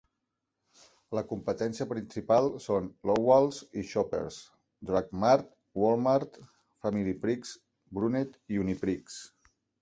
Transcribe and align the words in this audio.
La 1.17 1.21
competència 1.31 1.85
principal 1.91 2.47
són 2.63 2.87
Loblaws 3.09 3.59
i 3.81 3.83
Shoppers 3.89 4.39
Drug 4.91 5.13
Mart, 5.25 5.53
Wal-Mart, 5.83 6.41
Familiprix, 6.87 7.53
Brunet 7.99 8.35
i 8.57 8.61
Uniprix. 8.65 9.21